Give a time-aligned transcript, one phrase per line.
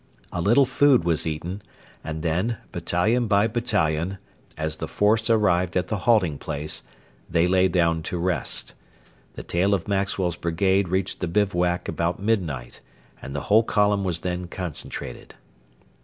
[0.31, 1.61] A little food was eaten,
[2.03, 4.17] and then, battalion by battalion,
[4.57, 6.81] as the force arrived at the halting place,
[7.29, 8.73] they lay down to rest.
[9.35, 12.81] The tail of Maxwell's brigade reached the bivouac about midnight,
[13.21, 15.35] and the whole column was then concentrated.